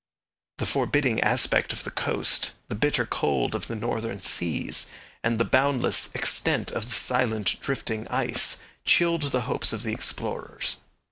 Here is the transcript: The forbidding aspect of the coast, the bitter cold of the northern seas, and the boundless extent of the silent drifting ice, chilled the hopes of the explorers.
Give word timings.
The 0.57 0.65
forbidding 0.65 1.21
aspect 1.21 1.71
of 1.73 1.83
the 1.83 1.91
coast, 1.91 2.53
the 2.69 2.73
bitter 2.73 3.05
cold 3.05 3.53
of 3.53 3.67
the 3.67 3.75
northern 3.75 4.19
seas, 4.19 4.87
and 5.23 5.37
the 5.37 5.45
boundless 5.45 6.09
extent 6.15 6.71
of 6.71 6.85
the 6.85 6.95
silent 6.95 7.57
drifting 7.61 8.07
ice, 8.07 8.57
chilled 8.83 9.29
the 9.31 9.41
hopes 9.41 9.73
of 9.73 9.83
the 9.83 9.93
explorers. 9.93 10.77